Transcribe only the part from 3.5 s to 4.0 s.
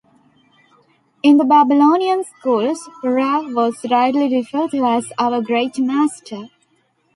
was